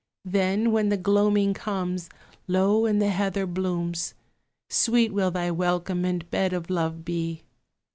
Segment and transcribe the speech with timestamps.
[0.25, 2.09] Then, when the gloaming comes,
[2.47, 4.15] Low in the heather blooms,
[4.67, 7.43] Sweet will thy welcome and bed of love be!